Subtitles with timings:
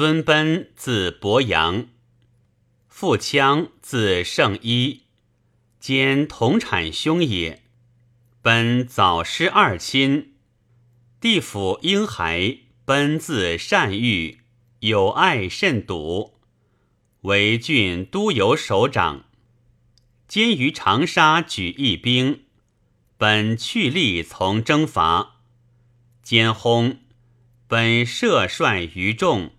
[0.00, 1.86] 孙奔字伯阳，
[2.88, 5.02] 父羌字圣一，
[5.78, 7.64] 兼同产兄也。
[8.40, 10.36] 奔早失二亲，
[11.20, 12.60] 弟父婴孩。
[12.86, 14.38] 奔字善玉，
[14.78, 16.40] 有爱甚笃，
[17.20, 19.26] 为郡都邮首长。
[20.26, 22.44] 兼于长沙举义兵，
[23.18, 25.42] 本去力从征伐，
[26.22, 26.96] 兼薨。
[27.68, 29.52] 本摄帅于众，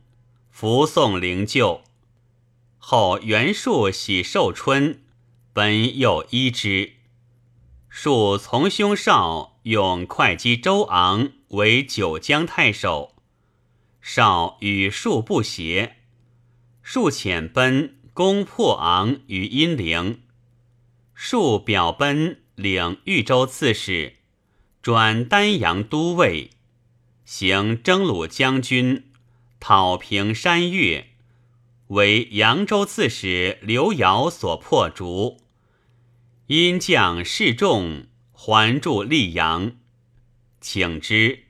[0.51, 1.81] 服送灵柩。
[2.77, 5.01] 后袁术喜寿春，
[5.53, 6.93] 本又依之。
[7.89, 13.15] 术从兄少用会稽周昂为九江太守，
[14.01, 15.97] 少与数不协，
[16.81, 20.21] 数遣奔攻破昂于阴陵，
[21.13, 24.15] 数表奔领豫州刺史，
[24.81, 26.51] 转丹阳都尉，
[27.25, 29.10] 行征虏将军，
[29.61, 31.11] 讨平山岳，
[31.89, 35.37] 为扬州刺史刘繇所破逐。
[36.47, 39.73] 因将示众，还驻溧阳，
[40.59, 41.43] 请之。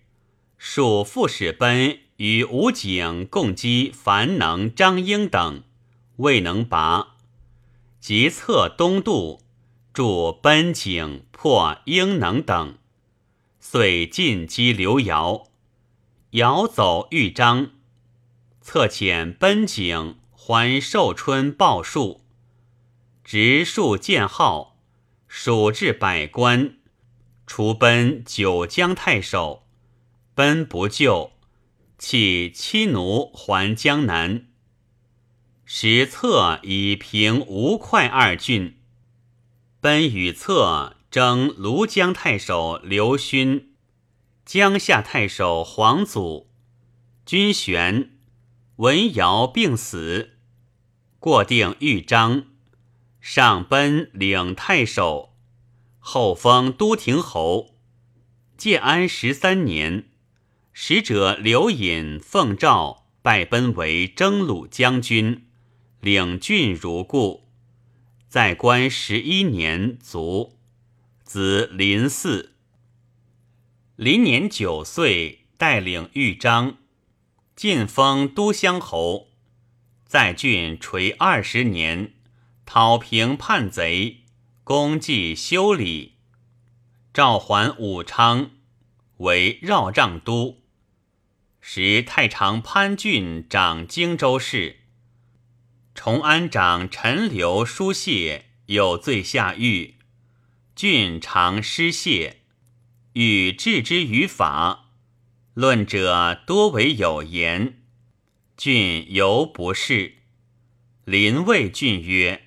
[0.58, 5.64] 属副使奔与武警共击樊能、张英等，
[6.18, 7.16] 未能拔。
[8.02, 9.40] 即策东渡，
[9.94, 12.78] 助奔景破英能等，
[13.62, 15.48] 遂进击刘繇。
[16.31, 17.72] 繇走豫章，
[18.62, 22.22] 策遣奔景还寿春报数，
[23.23, 24.72] 直数建号。
[25.34, 26.76] 蜀至百官，
[27.48, 29.66] 除奔九江太守，
[30.36, 31.31] 奔不救，
[31.98, 34.48] 弃妻奴还江南。
[35.64, 38.78] 时策以平吴会二郡，
[39.80, 43.72] 奔与策征庐江太守刘勋，
[44.46, 46.50] 江夏太守黄祖，
[47.25, 48.11] 军旋，
[48.82, 50.38] 文尧病死，
[51.20, 52.48] 过定豫章。
[53.20, 55.36] 上奔领太守，
[56.00, 57.75] 后封都亭侯。
[58.58, 60.09] 建安十三年，
[60.74, 65.46] 使者刘隐奉诏拜奔为征虏将军，
[66.00, 67.52] 领郡如故。
[68.28, 70.58] 在官十一年卒，
[71.24, 72.50] 子林嗣。
[73.96, 76.78] 林年九岁，带领豫章，
[77.62, 79.28] 晋封都乡侯，
[80.08, 82.14] 在郡垂二十年。
[82.66, 84.22] 讨平叛贼，
[84.64, 86.16] 功绩修理，
[87.14, 88.50] 召还武昌，
[89.18, 90.64] 为绕帐都。
[91.60, 94.80] 时太常潘俊掌荆州事，
[95.94, 99.98] 崇安长陈留书谢有罪下狱，
[100.76, 102.38] 郡常失谢，
[103.14, 104.91] 欲治之于法，
[105.53, 107.81] 论者多为有言，
[108.56, 110.13] 郡犹不是。
[111.03, 112.44] 临魏郡曰。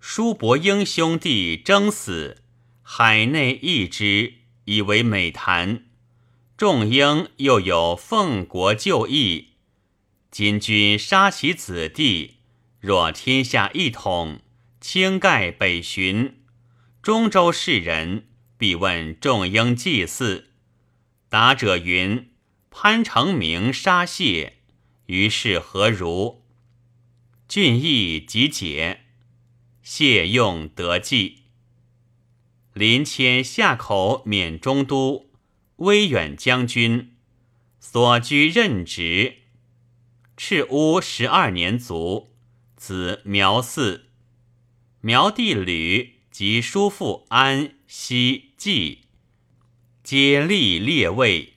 [0.00, 2.42] 叔伯英兄弟争死，
[2.82, 4.34] 海内异之，
[4.64, 5.84] 以为美谈。
[6.56, 9.50] 众英又有奉国就义，
[10.30, 12.38] 今君杀其子弟，
[12.80, 14.40] 若天下一统，
[14.80, 16.42] 倾盖北巡，
[17.00, 18.26] 中州士人
[18.58, 20.50] 必问众英祭祀。
[21.34, 22.30] 答者云：
[22.70, 24.58] 潘成明杀谢，
[25.06, 26.44] 于是何如？
[27.48, 29.06] 俊义即解。
[29.82, 31.46] 谢用得计，
[32.72, 35.32] 临迁夏口免中都，
[35.78, 37.16] 威远将军，
[37.80, 39.38] 所居任职。
[40.36, 42.32] 赤乌十二年卒，
[42.76, 44.02] 子苗嗣。
[45.00, 49.03] 苗弟吕及叔父安、西、季，
[50.04, 51.53] 皆立列位。